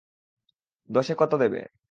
[0.89, 1.61] দশে কত দেবে?